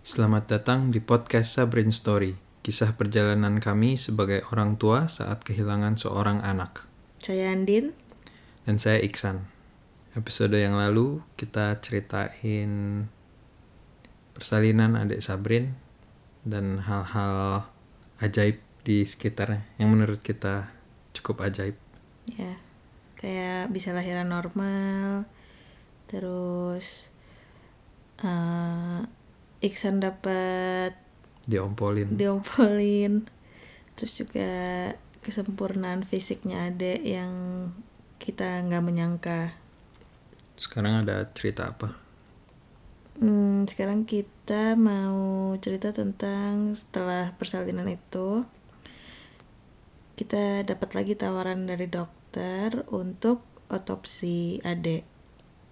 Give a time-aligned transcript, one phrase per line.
[0.00, 2.32] Selamat datang di podcast Sabrin Story,
[2.64, 6.88] kisah perjalanan kami sebagai orang tua saat kehilangan seorang anak.
[7.20, 7.92] Saya Andin.
[8.64, 9.44] Dan saya Iksan.
[10.16, 13.04] Episode yang lalu kita ceritain
[14.32, 15.76] persalinan adik Sabrin
[16.48, 17.68] dan hal-hal
[18.24, 20.72] ajaib di sekitarnya yang menurut kita
[21.12, 21.76] cukup ajaib.
[22.24, 22.56] Ya,
[23.20, 25.28] kayak bisa lahiran normal,
[26.08, 27.12] terus
[28.24, 29.04] uh,
[29.60, 30.96] Iksan dapat
[31.44, 32.16] Diompolin.
[32.16, 33.28] diompolin,
[33.92, 34.48] terus juga
[35.20, 37.32] kesempurnaan fisiknya adek yang
[38.16, 39.40] kita nggak menyangka.
[40.56, 41.92] Sekarang ada cerita apa?
[43.20, 48.48] Hmm, sekarang kita mau cerita tentang setelah persalinan itu
[50.16, 55.04] kita dapat lagi tawaran dari dokter untuk otopsi adik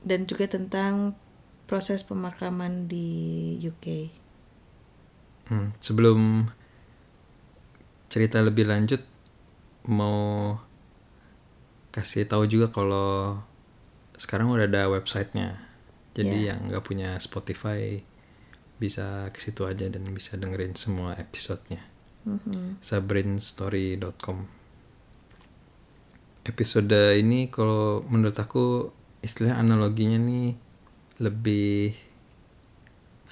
[0.04, 1.16] dan juga tentang
[1.68, 3.06] proses pemakaman di
[3.60, 3.86] UK.
[5.48, 6.48] Hmm, sebelum
[8.08, 9.04] cerita lebih lanjut
[9.86, 10.56] mau
[11.88, 13.40] kasih tahu juga kalau
[14.16, 15.60] sekarang udah ada websitenya
[16.12, 16.46] jadi Ya.
[16.52, 18.00] yang nggak punya Spotify
[18.76, 21.80] bisa ke situ aja dan bisa dengerin semua episodenya
[22.24, 22.80] Mhm.
[22.84, 24.44] sabrinstory.com
[26.44, 28.88] episode ini kalau menurut aku
[29.20, 30.56] istilah analoginya nih
[31.18, 31.94] lebih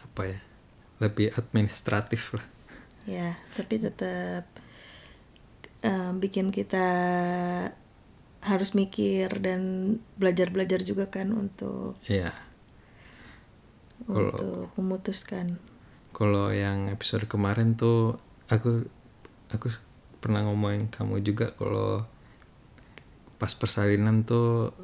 [0.02, 0.40] apa ya
[0.98, 2.46] lebih administratif lah
[3.06, 4.50] Ya, tapi tetap
[5.80, 6.86] eh, bikin kita
[8.42, 9.60] harus mikir dan
[10.18, 12.34] belajar-belajar juga kan untuk Iya.
[14.02, 15.62] Kalau- untuk memutuskan.
[16.10, 18.90] Kalau yang episode kemarin tuh aku
[19.50, 19.70] aku
[20.18, 22.02] pernah ngomongin kamu juga kalau
[23.38, 24.74] pas persalinan tuh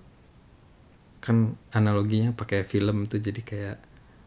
[1.23, 3.79] kan analoginya pakai film tuh jadi kayak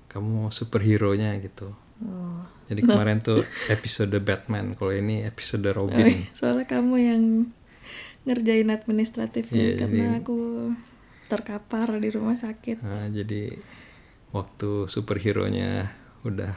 [0.08, 1.76] kamu superhero nya gitu.
[2.00, 2.40] Oh.
[2.72, 6.24] Jadi kemarin tuh episode Batman, kalau ini episode Robin.
[6.40, 7.24] Soalnya kamu yang
[8.26, 10.38] ngerjain administratifnya Iya, karena jadi- aku
[11.28, 12.82] terkapar di rumah sakit.
[12.82, 13.54] Nah, jadi
[14.32, 15.90] waktu superhero-nya
[16.26, 16.54] udah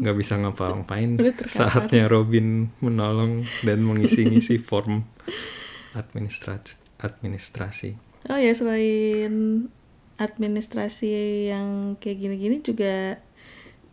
[0.00, 5.04] nggak bisa ngapa-ngapain, saatnya Robin menolong dan mengisi-ngisi form
[5.92, 6.80] administrasi.
[7.02, 8.11] administrasi.
[8.30, 9.66] Oh ya selain
[10.14, 13.18] administrasi yang kayak gini-gini juga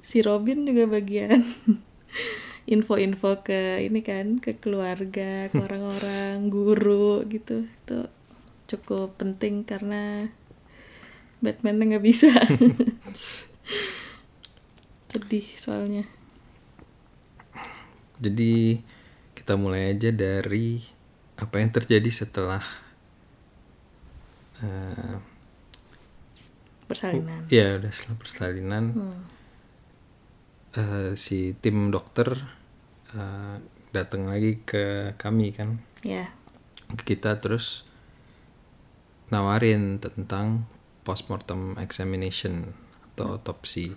[0.05, 1.41] si Robin juga bagian
[2.73, 7.65] info-info ke ini kan ke keluarga, ke orang-orang, guru gitu.
[7.65, 8.05] Itu
[8.69, 10.29] cukup penting karena
[11.41, 12.29] Batman nggak bisa.
[15.09, 16.05] Sedih soalnya.
[18.21, 18.77] Jadi
[19.33, 20.85] kita mulai aja dari
[21.39, 22.61] apa yang terjadi setelah
[24.61, 25.17] eh,
[26.85, 27.45] Persalinan.
[27.47, 29.21] ya udah setelah persalinan Hmm.
[30.73, 32.33] eh, si tim dokter
[33.11, 33.55] eh,
[33.89, 36.33] datang lagi ke kami kan Ya.
[37.03, 37.85] kita terus
[39.29, 40.65] nawarin tentang
[41.03, 42.73] postmortem examination
[43.13, 43.93] atau otopsi.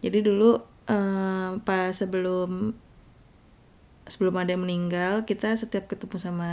[0.00, 0.56] Jadi dulu
[0.88, 2.72] eh, pas sebelum
[4.06, 6.50] sebelum ada yang meninggal, kita setiap ketemu sama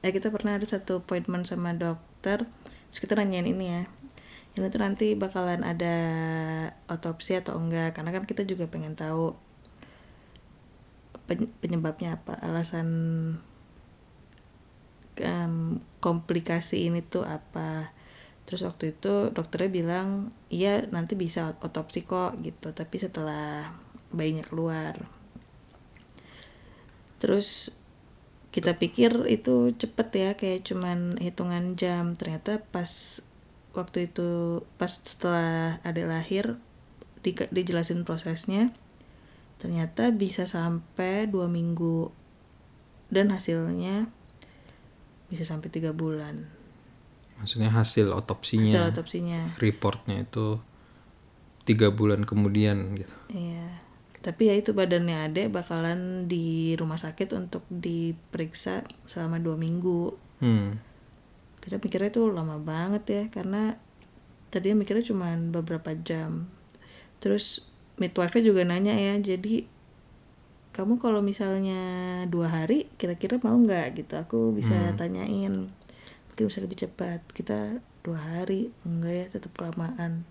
[0.00, 2.44] eh kita pernah ada satu appointment sama dokter,
[2.88, 3.82] terus kita nanyain ini ya.
[4.56, 5.96] Ini tuh nanti bakalan ada
[6.90, 9.36] otopsi atau enggak karena kan kita juga pengen tahu
[11.30, 12.88] pen- penyebabnya apa, alasan
[15.20, 17.94] em, komplikasi ini tuh apa.
[18.48, 20.08] Terus waktu itu dokternya bilang,
[20.50, 23.70] iya nanti bisa otopsi kok gitu, tapi setelah
[24.10, 25.19] bayinya keluar.
[27.20, 27.70] Terus
[28.50, 32.18] kita pikir itu cepet ya, kayak cuman hitungan jam.
[32.18, 33.22] Ternyata pas
[33.76, 36.58] waktu itu, pas setelah ada lahir,
[37.22, 38.74] di, dijelasin prosesnya,
[39.62, 42.10] ternyata bisa sampai dua minggu.
[43.12, 44.10] Dan hasilnya
[45.30, 46.50] bisa sampai tiga bulan.
[47.38, 49.40] Maksudnya hasil otopsinya, Hasil otopsinya.
[49.62, 50.60] reportnya itu
[51.64, 53.14] tiga bulan kemudian gitu.
[53.30, 53.89] Iya.
[54.20, 60.12] Tapi ya itu badannya adek bakalan di rumah sakit untuk diperiksa selama dua minggu.
[60.44, 60.76] Hmm.
[61.60, 63.80] Kita mikirnya itu lama banget ya karena
[64.52, 66.52] tadinya mikirnya cuma beberapa jam.
[67.24, 67.64] Terus
[67.96, 69.64] midwife-nya juga nanya ya, jadi
[70.70, 71.80] kamu kalau misalnya
[72.28, 74.20] dua hari kira-kira mau nggak gitu?
[74.20, 75.72] Aku bisa tanyain.
[76.28, 77.24] Mungkin bisa lebih cepat.
[77.32, 80.24] Kita dua hari enggak ya tetap kelamaan.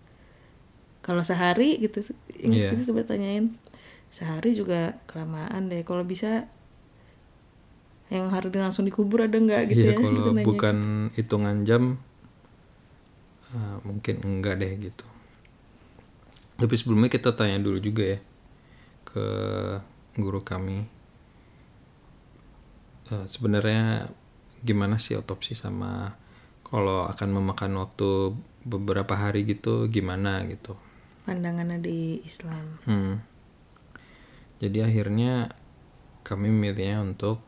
[1.05, 2.05] Kalau sehari gitu,
[2.37, 2.73] Iya.
[2.73, 3.57] kita coba tanyain
[4.09, 5.81] sehari juga kelamaan deh.
[5.81, 6.45] Kalau bisa
[8.09, 9.97] yang hari ini langsung dikubur ada nggak gitu Iya ya?
[9.97, 10.41] kalau nanya.
[10.41, 10.77] bukan
[11.13, 11.83] hitungan jam
[13.49, 15.05] eh, mungkin enggak deh gitu.
[16.57, 18.19] tapi sebelumnya kita tanya dulu juga ya
[19.05, 19.25] ke
[20.17, 20.89] guru kami
[23.09, 24.05] Eh, sebenarnya
[24.61, 26.13] gimana sih otopsi sama
[26.61, 30.77] kalau akan memakan waktu beberapa hari gitu gimana gitu
[31.25, 33.17] pandangannya di Islam Hmm.
[34.59, 35.55] Jadi akhirnya
[36.27, 37.39] kami milihnya untuk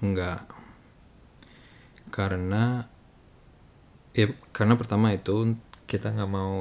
[0.00, 0.48] enggak.
[2.08, 2.88] Karena
[4.16, 6.56] ya karena pertama itu kita nggak mau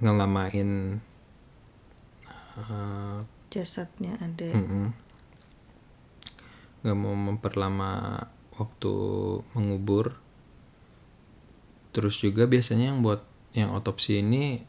[0.00, 1.02] ngelamain
[2.56, 3.18] eh,
[3.50, 4.48] jasadnya ada
[6.78, 8.22] nggak mau memperlama
[8.56, 8.94] waktu
[9.52, 10.16] mengubur.
[11.92, 14.62] Terus juga biasanya yang buat yang otopsi ini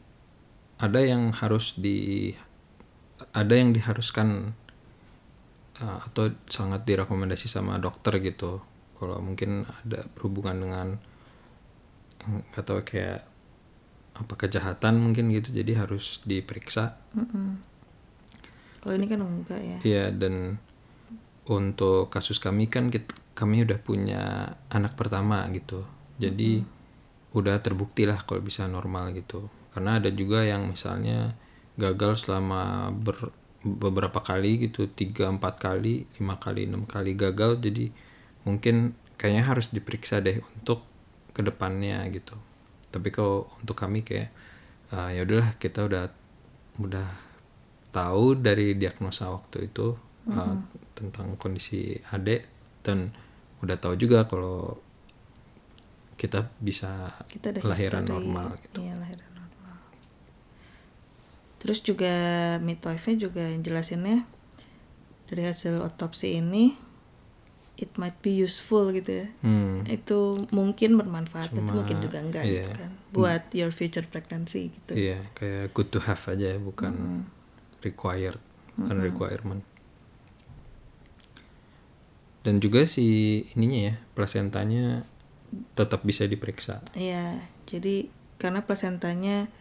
[0.80, 2.32] ada yang harus di
[3.32, 4.52] ada yang diharuskan
[5.80, 8.60] uh, atau sangat direkomendasi sama dokter gitu.
[8.96, 10.88] Kalau mungkin ada berhubungan dengan
[12.20, 13.24] eh, nggak tahu kayak
[14.10, 17.56] apa kejahatan mungkin gitu jadi harus diperiksa Mm-mm.
[18.84, 20.60] kalau ini kan enggak ya Iya dan
[21.48, 25.82] untuk kasus kami kan kit- kami udah punya anak pertama gitu.
[26.20, 26.60] Jadi
[27.32, 29.48] udah terbukti lah kalau bisa normal gitu.
[29.72, 31.32] Karena ada juga yang misalnya
[31.80, 33.32] gagal selama ber-
[33.64, 37.56] beberapa kali gitu, tiga empat kali, lima kali, enam kali gagal.
[37.64, 37.88] Jadi
[38.44, 40.84] mungkin kayaknya harus diperiksa deh untuk
[41.32, 42.36] ke depannya gitu.
[42.92, 44.28] Tapi kalau untuk kami kayak
[44.92, 46.04] ah, ya udahlah kita udah
[46.80, 47.08] udah
[47.90, 49.98] tahu dari diagnosa waktu itu
[50.30, 50.56] uh,
[50.94, 52.46] tentang kondisi adik
[52.86, 53.10] dan
[53.60, 54.78] udah tahu juga kalau
[56.16, 58.12] kita bisa kita lahiran history.
[58.12, 58.80] normal gitu.
[58.84, 58.94] Iya.
[61.60, 62.12] Terus juga
[62.64, 64.24] midwife-nya juga yang jelasinnya
[65.28, 66.74] dari hasil otopsi ini
[67.80, 69.26] it might be useful gitu ya.
[69.40, 72.68] Hmm, Itu mungkin bermanfaat, itu Cuma, mungkin juga enggak iya.
[72.68, 72.90] gitu kan.
[73.12, 74.92] Buat your future pregnancy gitu.
[74.96, 77.24] iya kayak good to have aja ya, bukan
[77.80, 78.40] required,
[78.76, 79.62] bukan requirement.
[82.40, 85.04] Dan juga si ininya ya, plasentanya
[85.76, 86.80] tetap bisa diperiksa.
[86.96, 88.08] Iya, jadi
[88.40, 89.52] karena plasentanya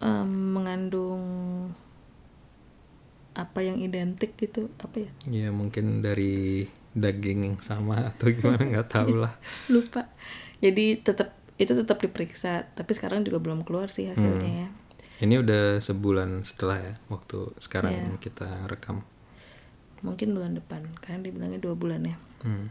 [0.00, 1.22] em, mengandung
[3.32, 5.10] apa yang identik gitu, apa ya?
[5.28, 9.32] Ya mungkin dari daging yang sama atau gimana nggak tahu lah.
[9.72, 10.08] Lupa.
[10.60, 14.68] Jadi tetap itu tetap diperiksa, tapi sekarang juga belum keluar sih hasilnya ya.
[15.22, 18.18] Ini udah sebulan setelah ya waktu sekarang Iya.
[18.20, 19.06] kita rekam.
[20.02, 22.16] Mungkin bulan depan, karena dibilangnya dua bulan ya.
[22.42, 22.68] Hmm.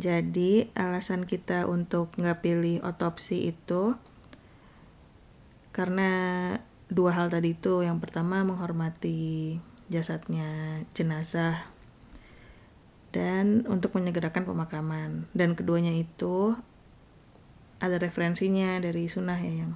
[0.00, 3.92] Jadi alasan kita untuk nggak pilih otopsi itu
[5.72, 6.10] karena
[6.92, 7.80] dua hal tadi itu.
[7.82, 9.56] Yang pertama menghormati
[9.88, 11.64] jasadnya jenazah
[13.12, 15.26] dan untuk menyegerakan pemakaman.
[15.32, 16.54] Dan keduanya itu
[17.82, 19.74] ada referensinya dari sunnah ya yang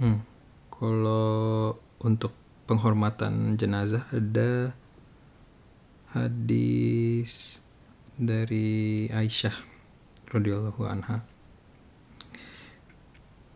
[0.00, 0.24] Hmm.
[0.72, 2.32] Kalau untuk
[2.64, 4.72] penghormatan jenazah ada
[6.16, 7.60] hadis
[8.16, 9.52] dari Aisyah
[10.32, 11.20] radhiyallahu anha.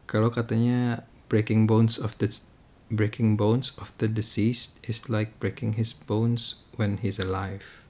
[0.04, 2.31] Kalau katanya breaking bones of the
[2.94, 7.82] breaking bones of the deceased is like breaking his bones when he's alive.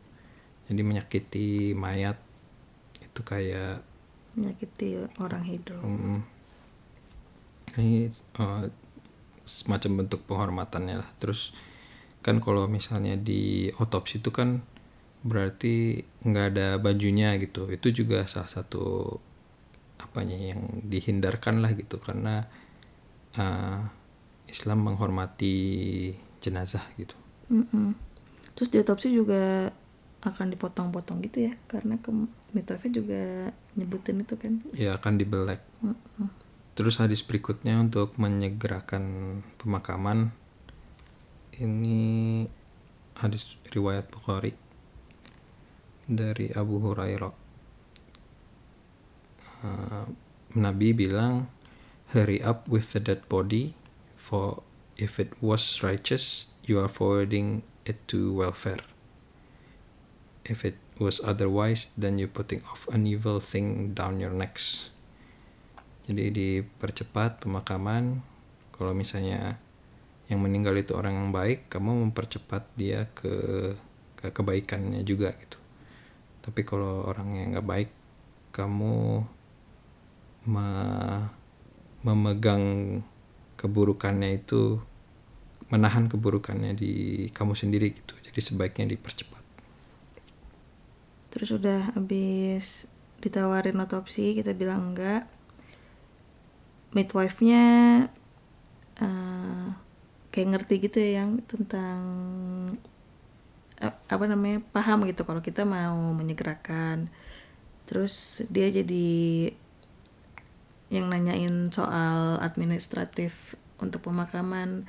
[0.72, 2.16] Jadi menyakiti mayat
[3.04, 3.84] itu kayak
[4.32, 5.76] menyakiti orang hidup.
[5.84, 6.24] Hmm.
[7.76, 8.64] ini eh,
[9.44, 11.52] semacam bentuk penghormatannya lah terus
[12.24, 14.64] kan kalau misalnya di otopsi itu kan
[15.24, 19.16] berarti nggak ada bajunya gitu itu juga salah satu
[20.00, 22.48] apanya yang dihindarkan lah gitu karena
[23.38, 23.80] eh,
[24.48, 25.54] Islam menghormati
[26.38, 27.16] jenazah gitu.
[27.50, 27.94] Mm-mm.
[28.54, 29.68] Terus di otopsi juga
[30.24, 32.08] akan dipotong-potong gitu ya, karena ke
[32.88, 34.62] juga nyebutin itu kan.
[34.72, 35.60] ya akan dibelek
[36.74, 40.34] terus hadis berikutnya untuk menyegerakan pemakaman.
[41.54, 42.42] Ini
[43.14, 44.58] hadis riwayat Bukhari
[46.10, 47.34] dari Abu Hurairah.
[49.64, 50.06] Uh,
[50.58, 51.46] Nabi bilang
[52.12, 53.72] hurry up with the dead body
[54.18, 54.60] for
[55.00, 58.80] if it was righteous you are forwarding it to welfare.
[60.44, 64.92] If it was otherwise then you putting off an evil thing down your necks.
[66.04, 68.20] Jadi dipercepat pemakaman.
[68.74, 69.56] Kalau misalnya
[70.28, 73.32] yang meninggal itu orang yang baik kamu mempercepat dia ke
[74.16, 75.60] ke kebaikannya juga gitu.
[76.44, 77.90] Tapi kalau orang yang nggak baik
[78.52, 79.24] kamu
[80.48, 81.43] me-
[82.06, 82.64] memegang
[83.60, 84.78] keburukannya itu
[85.72, 86.92] menahan keburukannya di
[87.32, 88.14] kamu sendiri gitu.
[88.20, 89.42] Jadi sebaiknya dipercepat.
[91.32, 92.86] Terus udah habis
[93.18, 95.26] ditawarin otopsi, kita bilang enggak.
[96.94, 97.64] Midwife-nya
[100.34, 102.02] kayak ngerti gitu ya yang tentang
[103.78, 107.10] ap- apa namanya paham gitu kalau kita mau menyegerakan.
[107.88, 109.06] Terus dia jadi
[110.94, 114.86] yang nanyain soal administratif untuk pemakaman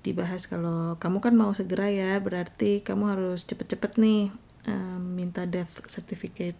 [0.00, 4.32] dibahas kalau kamu kan mau segera ya berarti kamu harus cepet-cepet nih
[4.64, 6.56] em, minta death certificate.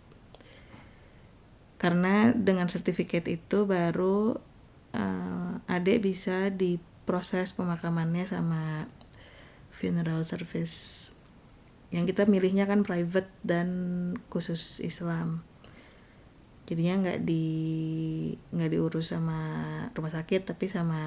[1.81, 4.37] Karena dengan sertifikat itu baru
[4.97, 8.89] eh, adek bisa diproses pemakamannya sama
[9.69, 11.13] funeral service.
[11.93, 13.69] Yang kita milihnya kan private dan
[14.33, 15.45] khusus Islam
[16.65, 17.45] jadinya nggak di
[18.53, 19.39] nggak diurus sama
[19.93, 21.01] rumah sakit tapi sama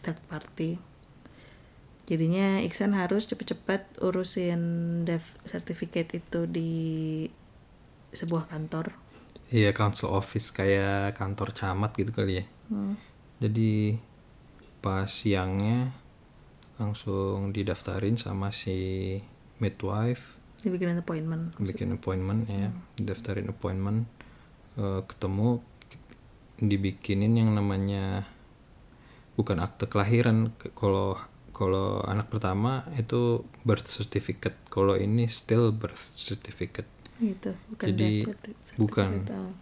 [0.00, 0.80] third party.
[2.10, 4.60] Jadinya Iksan harus cepet-cepet urusin
[5.06, 6.72] death certificate itu di
[8.10, 8.90] sebuah kantor.
[9.54, 12.44] Iya council office kayak kantor camat gitu kali ya.
[12.66, 12.98] Hmm.
[13.38, 13.98] Jadi
[14.82, 15.94] pas siangnya
[16.80, 19.20] langsung didaftarin sama si
[19.60, 21.56] midwife, dibikin appointment.
[21.60, 24.08] Bikin appointment ya, daftarin appointment,
[24.76, 25.58] eh, ketemu,
[26.60, 28.28] dibikinin yang namanya
[29.34, 30.52] bukan akte kelahiran.
[30.54, 31.16] Ke- Kalau
[31.50, 36.88] kalau anak pertama itu birth certificate, kalau ini still birth certificate.
[37.20, 38.80] gitu bukan Jadi, certificate.
[38.80, 39.10] bukan.
[39.28, 39.52] Oh.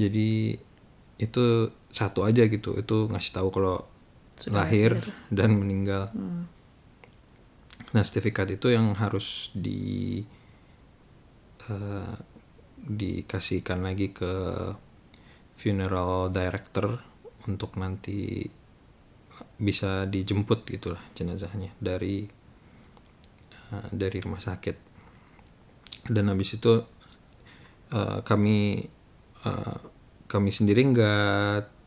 [0.00, 0.56] Jadi
[1.18, 1.44] itu
[1.92, 3.84] satu aja gitu, itu ngasih tahu kalau
[4.40, 5.12] Sudah lahir, lahir.
[5.28, 6.08] dan meninggal.
[6.16, 6.48] Hmm.
[7.92, 10.22] Nah sertifikat itu yang harus di
[11.68, 12.14] eh,
[12.88, 14.32] dikasihkan lagi ke
[15.60, 16.98] funeral director
[17.44, 18.48] untuk nanti
[19.58, 22.26] bisa dijemput gitulah jenazahnya dari
[23.70, 24.76] eh, dari rumah sakit.
[26.08, 26.72] Dan habis itu
[27.92, 28.82] eh, kami
[29.44, 29.80] eh,
[30.28, 31.78] kami sendiri nggak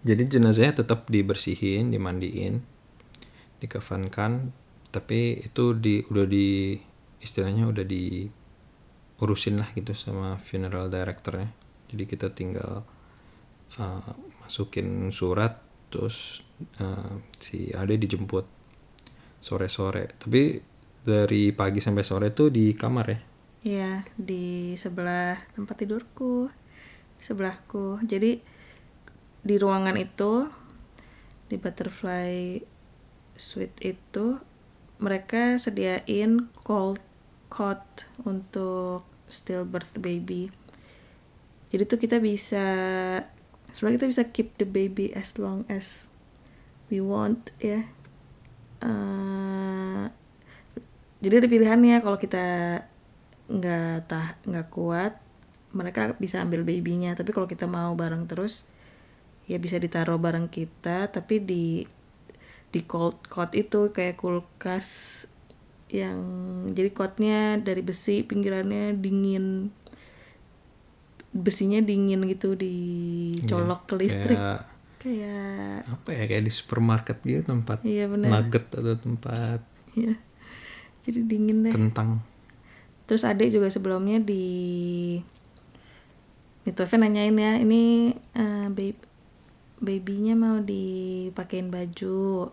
[0.00, 2.64] jadi jenazahnya tetap dibersihin, dimandiin,
[3.60, 4.48] dikafankan,
[4.88, 6.72] tapi itu di udah di
[7.20, 7.84] istilahnya udah
[9.20, 11.52] diurusin lah gitu sama funeral directornya.
[11.92, 12.80] Jadi kita tinggal
[13.76, 15.60] uh, masukin surat,
[15.92, 16.40] terus
[16.80, 18.48] uh, si Ade dijemput
[19.44, 20.16] sore-sore.
[20.16, 20.56] Tapi
[21.04, 23.20] dari pagi sampai sore tuh di kamar ya.
[23.60, 26.48] Iya, di sebelah tempat tidurku,
[27.20, 28.00] sebelahku.
[28.00, 28.40] Jadi
[29.44, 30.48] di ruangan itu
[31.44, 32.56] di butterfly
[33.36, 34.40] suite itu
[34.96, 37.04] mereka sediain cold
[37.52, 40.50] cot untuk stillbirth baby.
[41.70, 42.66] Jadi tuh kita bisa
[43.70, 46.10] sebenarnya kita bisa keep the baby as long as
[46.90, 47.86] we want ya.
[48.82, 50.04] Eh,
[51.20, 52.44] jadi ada pilihannya kalau kita
[53.50, 55.18] nggak tah nggak kuat
[55.74, 58.66] mereka bisa ambil babynya tapi kalau kita mau bareng terus
[59.50, 61.82] ya bisa ditaruh bareng kita tapi di
[62.70, 65.26] di cold cot itu kayak kulkas
[65.90, 66.18] yang
[66.70, 69.74] jadi cotnya dari besi pinggirannya dingin.
[71.30, 74.38] Besinya dingin gitu dicolok ke listrik.
[74.38, 74.66] Kayak
[75.00, 79.64] kayak apa ya kayak di supermarket gitu tempat iya nugget atau tempat
[79.96, 80.12] Iya.
[81.00, 81.72] jadi dingin deh.
[81.72, 82.20] kentang.
[83.08, 84.44] Terus adik juga sebelumnya di
[86.62, 89.00] Midwife nanyain ya, ini eh, babe
[89.80, 92.52] babynya mau dipakein baju,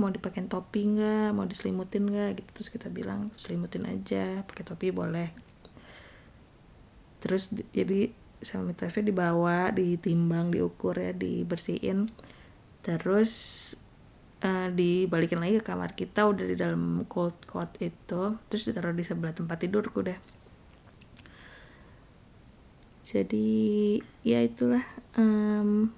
[0.00, 2.50] mau dipakein topi nggak, mau diselimutin nggak gitu.
[2.60, 5.30] Terus kita bilang selimutin aja, pakai topi boleh.
[7.22, 8.12] Terus di- jadi
[8.44, 12.12] sama dibawa, ditimbang, diukur ya, dibersihin.
[12.84, 13.32] Terus
[14.44, 19.00] eh, dibalikin lagi ke kamar kita udah di dalam cold cot itu terus ditaruh di
[19.00, 20.18] sebelah tempat tidurku deh
[23.04, 23.48] jadi
[24.24, 24.84] ya itulah
[25.16, 25.88] em,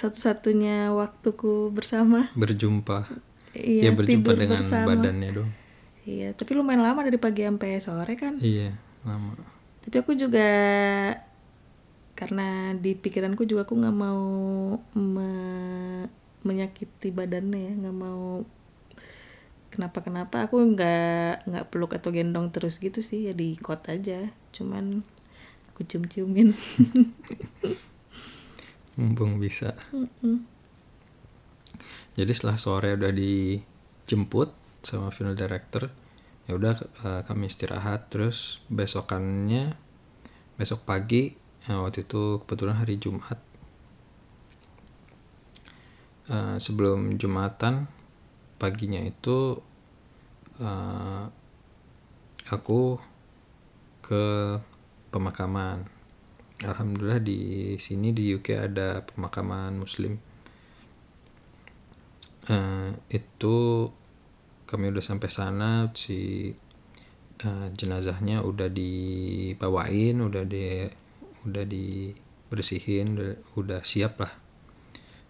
[0.00, 3.04] satu-satunya waktuku bersama Berjumpa.
[3.52, 4.88] iya ya berjumpa tidur dengan bersama.
[4.88, 5.50] badannya dong.
[6.02, 9.36] iya tapi lumayan lama dari pagi sampai sore kan Iya, lama.
[9.80, 10.48] tapi aku juga
[12.14, 14.22] karena di pikiranku juga aku nggak mau
[14.92, 16.08] me-
[16.40, 18.44] menyakiti badannya ya nggak mau
[19.70, 24.28] kenapa kenapa aku nggak nggak peluk atau gendong terus gitu sih ya di kot aja
[24.50, 25.00] cuman
[25.70, 26.52] aku cium ciumin
[29.00, 29.72] Mumpung bisa.
[32.20, 34.52] Jadi setelah sore udah dijemput
[34.84, 35.88] sama funeral director,
[36.44, 38.12] ya udah eh, kami istirahat.
[38.12, 39.72] Terus besokannya
[40.60, 41.32] besok pagi
[41.64, 43.40] eh, waktu itu kebetulan hari Jumat.
[46.28, 47.88] Eh, sebelum Jumatan
[48.60, 49.56] paginya itu
[50.60, 51.24] eh,
[52.52, 53.00] aku
[54.04, 54.24] ke
[55.08, 55.99] pemakaman
[56.60, 57.40] Alhamdulillah di
[57.80, 60.30] sini di UK ada pemakaman Muslim.
[62.50, 63.56] eh, itu
[64.66, 66.50] kami udah sampai sana si
[67.40, 70.86] eh, jenazahnya udah dibawain udah di
[71.46, 74.32] udah dibersihin udah, udah siap lah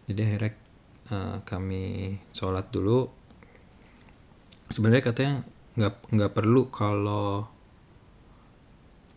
[0.09, 0.53] jadi akhirnya
[1.13, 1.85] eh, kami
[2.33, 3.11] sholat dulu
[4.71, 5.35] sebenarnya katanya
[5.79, 7.47] nggak nggak perlu kalau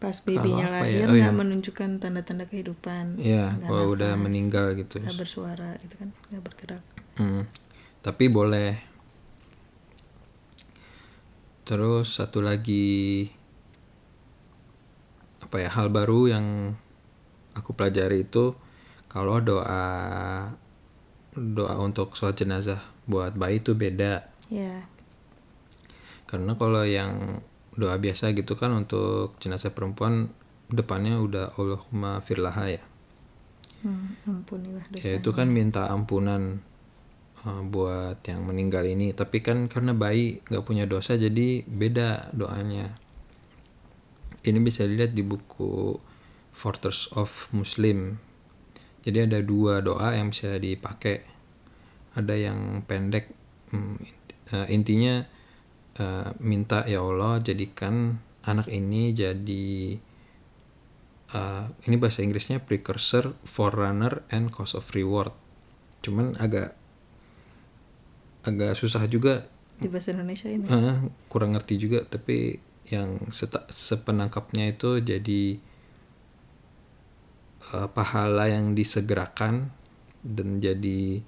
[0.03, 0.73] pas babynya ya?
[0.75, 1.39] lahir Oh, nggak iya.
[1.39, 6.43] menunjukkan tanda-tanda kehidupan ya nggak kalau udah nafas, meninggal gitu nggak bersuara gitu kan nggak
[6.43, 6.83] bergerak
[7.13, 7.45] Hmm,
[8.01, 8.73] tapi boleh.
[11.63, 13.29] Terus satu lagi
[15.39, 16.73] apa ya hal baru yang
[17.53, 18.57] aku pelajari itu
[19.05, 19.85] kalau doa
[21.37, 24.25] doa untuk sholat jenazah buat bayi itu beda.
[24.49, 24.89] ya
[26.25, 30.29] Karena kalau yang doa biasa gitu kan untuk jenazah perempuan
[30.69, 32.83] depannya udah Allahumma firlaha ya.
[33.83, 36.63] hmm, ampunilah dosa Ya itu kan minta ampunan
[37.43, 39.11] uh, buat yang meninggal ini.
[39.11, 42.95] Tapi kan karena bayi nggak punya dosa jadi beda doanya.
[44.43, 45.97] Ini bisa dilihat di buku
[46.53, 48.19] Fortress of Muslim.
[49.03, 51.25] Jadi ada dua doa yang bisa dipakai.
[52.13, 53.33] Ada yang pendek.
[53.73, 53.97] hmm,
[54.53, 55.25] uh, intinya
[55.99, 59.97] uh, minta ya Allah jadikan anak ini jadi
[61.33, 65.33] uh, ini bahasa Inggrisnya precursor, forerunner, and cause of reward.
[66.03, 66.75] Cuman agak
[68.43, 69.47] agak susah juga,
[69.79, 70.97] di bahasa Indonesia ini eh,
[71.31, 72.05] kurang ngerti juga.
[72.05, 72.59] Tapi
[72.91, 75.43] yang seta- sepenangkapnya itu jadi
[77.73, 79.71] eh, pahala yang disegerakan
[80.23, 81.23] dan jadi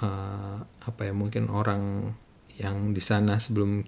[0.00, 2.14] eh, apa ya mungkin orang
[2.60, 3.84] yang di sana sebelum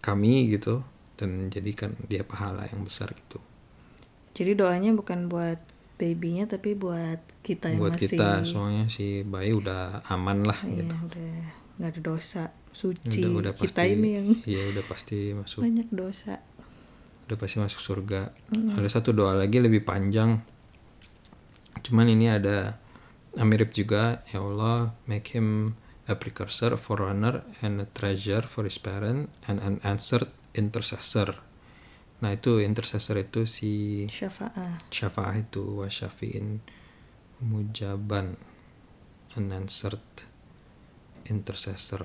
[0.00, 0.84] kami gitu
[1.16, 3.40] dan jadikan dia pahala yang besar gitu.
[4.32, 5.60] jadi doanya bukan buat
[6.00, 10.80] babynya tapi buat kita yang buat masih kita soalnya si bayi udah aman lah iya
[10.80, 10.96] gitu.
[10.96, 12.44] udah nggak ada dosa.
[12.70, 15.64] Suci udah udah kita pasti ini yang iya udah pasti masuk.
[15.64, 16.44] banyak dosa.
[17.26, 18.20] Udah pasti masuk surga.
[18.76, 20.44] Ada satu doa lagi lebih panjang.
[21.80, 22.76] Cuman ini ada
[23.40, 25.72] mirip juga ya Allah make him
[26.10, 30.26] a precursor a forerunner and a treasure for his parent and an answered
[30.58, 31.38] intercessor
[32.20, 36.60] nah itu intercessor itu si syafa'ah syafa'ah itu wa syafi'in
[37.40, 38.36] mujaban
[39.38, 40.04] unanswered
[41.30, 42.04] intercessor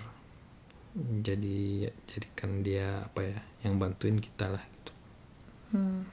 [0.95, 4.95] jadi jadikan dia apa ya yang bantuin kita lah gitu
[5.75, 6.07] Hmm.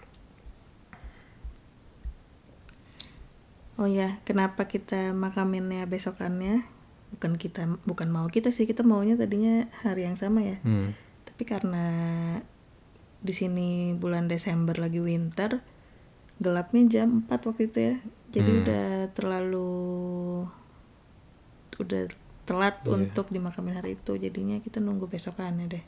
[3.79, 6.67] Oh ya, kenapa kita makaminnya besokannya?
[7.13, 10.57] Bukan kita, bukan mau kita sih, kita maunya tadinya hari yang sama ya.
[10.61, 10.97] hmm.
[11.29, 11.85] Tapi karena
[13.19, 15.61] di sini bulan Desember lagi winter,
[16.37, 17.97] gelapnya jam 4 waktu itu ya.
[18.33, 18.61] Jadi Hmm.
[18.65, 19.71] udah terlalu
[21.75, 22.03] udah
[22.43, 22.91] telat Iya.
[22.97, 24.13] untuk dimakamin hari itu.
[24.15, 25.85] Jadinya kita nunggu besokannya deh.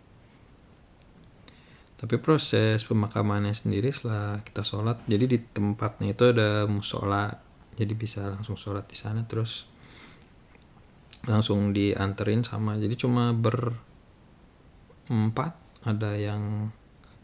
[1.94, 7.40] tapi proses pemakamannya sendiri setelah kita sholat jadi di tempatnya itu ada musola
[7.80, 9.64] jadi bisa langsung sholat di sana terus
[11.24, 13.76] langsung dianterin sama jadi cuma berempat.
[15.84, 16.72] Ada yang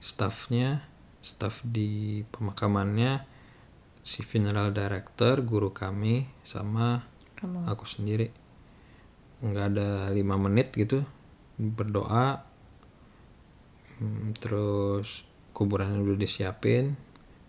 [0.05, 0.85] staffnya
[1.25, 3.25] staff di pemakamannya
[4.05, 7.05] si funeral director guru kami sama
[7.37, 7.65] Kamu.
[7.69, 8.29] aku sendiri.
[9.41, 11.05] Nggak ada lima menit gitu
[11.57, 12.45] berdoa.
[14.01, 15.25] Hmm, terus
[15.57, 16.97] kuburannya udah disiapin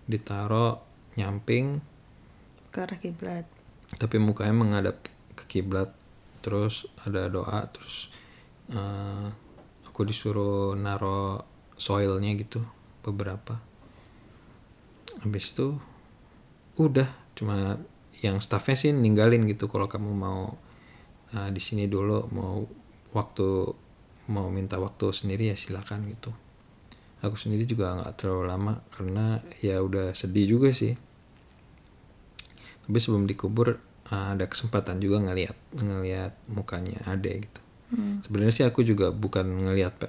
[0.07, 0.83] ditaro
[1.15, 1.79] nyamping.
[2.71, 3.47] Ke arah kiblat.
[3.91, 5.03] tapi mukanya menghadap
[5.35, 5.91] ke kiblat
[6.41, 8.09] terus ada doa terus
[8.73, 9.27] eh,
[9.87, 11.45] aku disuruh naro
[11.77, 12.61] soilnya gitu
[13.05, 13.57] beberapa.
[15.21, 15.77] Habis itu
[16.81, 17.77] udah cuma
[18.21, 20.57] yang staffnya sih ninggalin gitu kalau kamu mau
[21.33, 22.65] eh, di sini dulu mau
[23.11, 23.47] waktu
[24.31, 26.31] mau minta waktu sendiri ya silakan gitu.
[27.21, 30.97] Aku sendiri juga nggak terlalu lama karena ya udah sedih juga sih.
[32.81, 33.77] Tapi sebelum dikubur
[34.11, 37.59] uh, ada kesempatan juga ngelihat ngelihat mukanya ade gitu
[37.91, 38.23] Hmm.
[38.23, 40.07] sebenarnya sih aku juga bukan ngelihat.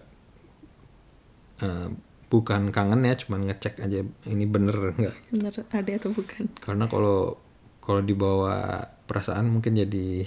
[1.59, 1.91] Uh,
[2.27, 6.47] bukan kangen ya cuman ngecek aja ini bener nggak Bener ada atau bukan?
[6.63, 7.37] karena kalau
[7.79, 10.25] kalau dibawa perasaan mungkin jadi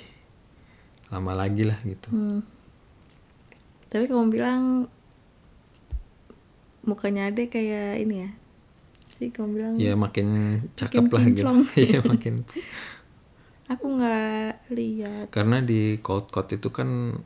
[1.09, 2.43] lama lagi lah gitu Hmm.
[3.88, 4.91] Tapi kamu bilang
[6.83, 8.29] mukanya ada kayak ini ya?
[9.09, 10.27] Sih kamu bilang ya makin
[10.75, 11.47] cakep lah gitu
[11.79, 12.43] iya makin
[13.65, 15.25] aku nggak lihat.
[15.34, 17.17] karena di cold coat itu kan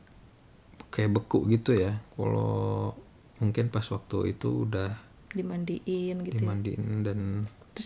[0.88, 2.00] kayak beku gitu ya.
[2.16, 2.92] Kalau
[3.38, 4.90] mungkin pas waktu itu udah
[5.30, 6.40] dimandiin gitu ya.
[6.42, 7.20] dimandiin dan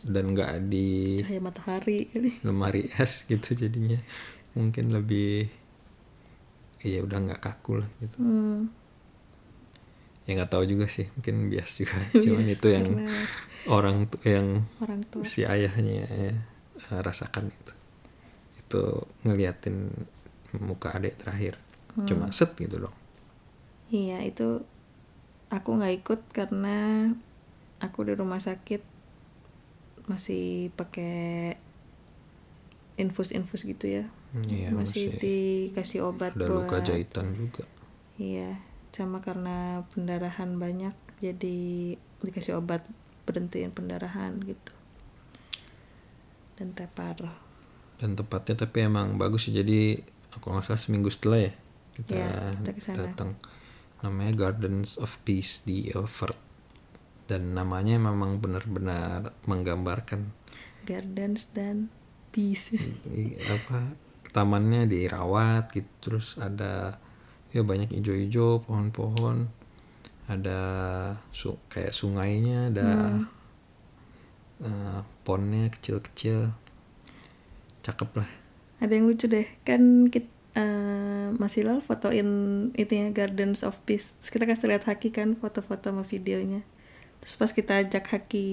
[0.09, 2.31] dan nggak di cahaya matahari kali.
[2.43, 3.99] lemari es gitu jadinya.
[4.55, 5.51] Mungkin lebih
[6.81, 8.17] ya udah nggak kaku lah gitu.
[8.21, 8.69] Hmm,
[10.25, 11.97] ya nggak tahu juga sih mungkin bias juga.
[12.23, 12.89] Cuman bias itu yang
[13.69, 15.25] orang tu- yang orang tua.
[15.25, 16.33] si ayahnya ya,
[17.03, 17.73] rasakan itu
[18.75, 18.83] itu
[19.23, 19.77] ngeliatin
[20.59, 21.55] muka adik terakhir
[21.95, 22.11] Hmm.
[22.11, 22.97] cuma set gitu dong
[23.93, 24.65] Iya itu
[25.57, 26.77] aku nggak ikut karena
[27.85, 28.83] aku di rumah sakit
[30.11, 31.57] masih pakai
[32.95, 34.05] infus-infus gitu ya.
[34.51, 37.63] Iya, masih, masih dikasih obat ada buat luka jahitan juga
[38.19, 38.59] Iya,
[38.95, 41.59] sama karena pendarahan banyak jadi
[42.23, 42.83] dikasih obat
[43.27, 44.73] berhentiin pendarahan gitu.
[46.59, 47.19] Dan tepar.
[47.99, 49.55] Dan tepatnya tapi emang bagus sih.
[49.55, 49.99] Jadi
[50.35, 51.53] aku nggak salah seminggu setelah ya
[51.95, 52.99] kita, Iya, kita ke sana.
[53.07, 53.31] datang.
[54.03, 56.37] Namanya Gardens of Peace di Ilford.
[57.25, 60.29] Dan namanya memang benar-benar menggambarkan
[60.85, 61.89] Gardens dan
[62.29, 62.77] peace.
[63.49, 63.97] apa
[64.37, 65.89] tamannya dirawat gitu.
[66.05, 67.01] Terus ada
[67.55, 69.49] ya banyak hijau-hijau pohon-pohon.
[70.29, 70.61] Ada
[71.33, 72.89] su kayak sungainya ada
[74.61, 76.53] eh, ponnya kecil-kecil
[77.85, 78.29] cakep lah
[78.81, 80.35] Ada yang lucu deh, kan kita
[81.35, 82.29] Mas Hilal fotoin
[82.79, 84.15] itunya Gardens of Peace.
[84.23, 86.63] Terus kita kasih lihat Haki kan foto-foto sama videonya.
[87.19, 88.49] Terus pas kita ajak Haki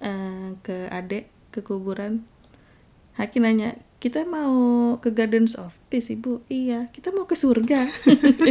[0.00, 2.24] eh, ke adek ke kuburan,
[3.16, 6.44] Haki nanya, kita mau ke Gardens of Peace ibu?
[6.48, 7.88] Iya, kita mau ke surga.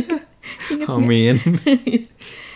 [0.73, 1.37] Ingat amin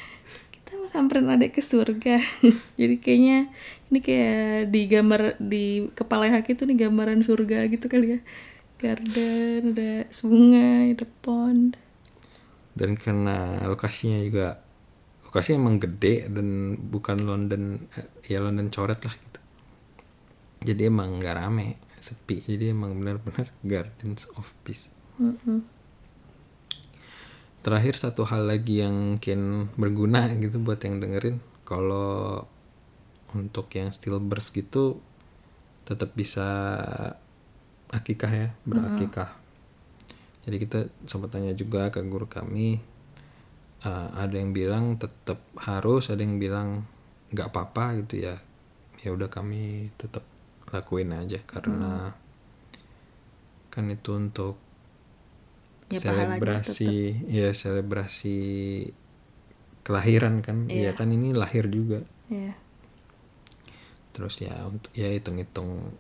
[0.90, 2.18] samperin adek ke surga.
[2.82, 3.54] Jadi kayaknya
[3.94, 8.20] ini kayak di gambar di kepala Haki tuh nih gambaran surga gitu kali ya.
[8.80, 11.78] Garden ada sungai ada pond.
[12.74, 14.64] Dan karena lokasinya juga
[15.30, 19.40] lokasinya emang gede dan bukan London eh, ya London coret lah gitu.
[20.74, 22.42] Jadi emang nggak rame sepi.
[22.42, 24.90] Jadi emang benar-benar Gardens of Peace.
[25.20, 25.79] Mm-mm.
[27.60, 31.44] Terakhir satu hal lagi yang mungkin berguna gitu buat yang dengerin.
[31.68, 32.48] Kalau
[33.36, 34.98] untuk yang stillbirth gitu
[35.86, 36.48] tetap bisa
[37.90, 39.34] akikah ya berakikah.
[40.46, 42.80] Jadi kita sempat tanya juga ke guru kami
[43.86, 46.86] eh, ada yang bilang tetap harus ada yang bilang
[47.34, 48.36] nggak apa-apa gitu ya.
[49.04, 50.26] Ya udah kami tetap
[50.70, 52.14] lakuin aja karena
[53.70, 54.69] kan itu untuk
[55.90, 56.94] Ya, pahalanya selebrasi
[57.30, 58.38] ya selebrasi
[59.84, 60.70] kelahiran kan.
[60.70, 60.94] Iya.
[60.94, 62.06] ya kan ini lahir juga.
[62.30, 62.54] Ya
[64.20, 65.96] terus ya untuk ya hitung-hitung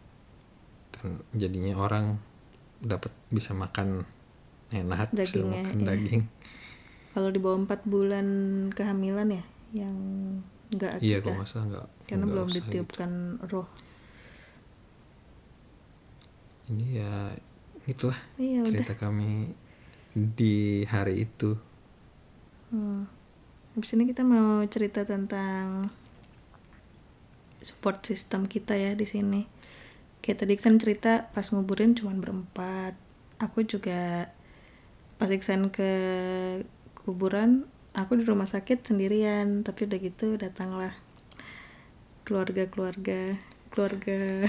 [0.91, 2.19] kan jadinya orang
[2.83, 4.03] dapat bisa makan
[4.75, 5.87] enak bisa Dagingnya, makan iya.
[5.87, 6.23] daging.
[7.15, 8.27] Kalau di bawah empat bulan
[8.75, 9.95] kehamilan ya yang
[10.75, 12.57] nggak iya akikah kalau nggak salah nggak karena nggak belum gitu.
[12.59, 13.11] ditiupkan
[13.47, 13.67] roh.
[16.75, 17.13] Ini ya
[17.87, 18.69] itulah iya udah.
[18.69, 19.55] cerita kami
[20.35, 21.55] di hari itu
[22.69, 23.09] Hmm.
[23.73, 25.89] Habis ini kita mau cerita tentang
[27.65, 29.49] support system kita ya di sini.
[30.21, 32.93] Kayak tadi Iksan cerita pas nguburin cuman berempat.
[33.41, 34.29] Aku juga
[35.17, 35.91] pas Iksan ke
[36.93, 37.65] kuburan,
[37.97, 39.65] aku di rumah sakit sendirian.
[39.65, 40.93] Tapi udah gitu datanglah
[42.29, 43.33] keluarga-keluarga,
[43.73, 44.45] keluarga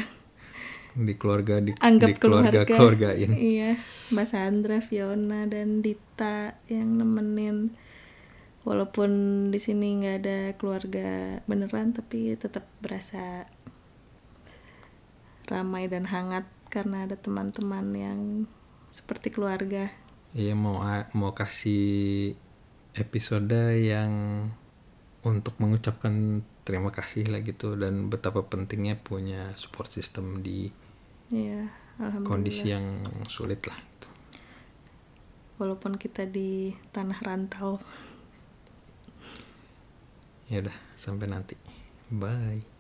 [0.95, 3.15] di keluarga di, anggap di keluarga keluarga.
[3.15, 3.79] keluargain Iya,
[4.11, 7.75] Mbak Sandra, Fiona dan Dita yang nemenin.
[8.61, 9.11] Walaupun
[9.49, 13.49] di sini nggak ada keluarga beneran, tapi tetap berasa
[15.49, 18.21] ramai dan hangat karena ada teman-teman yang
[18.95, 19.91] seperti keluarga.
[20.31, 20.79] Iya mau
[21.17, 22.39] mau kasih
[22.95, 24.13] episode yang
[25.21, 30.73] untuk mengucapkan terima kasih lah gitu dan betapa pentingnya punya support system di
[31.31, 32.27] Iya, alhamdulillah.
[32.27, 34.09] kondisi yang sulit lah gitu.
[35.61, 37.79] Walaupun kita di tanah rantau.
[40.51, 41.55] Ya udah sampai nanti.
[42.11, 42.80] Bye.